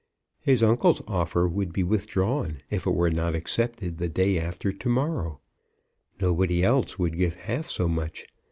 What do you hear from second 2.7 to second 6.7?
if it were not accepted the day after to morrow. Nobody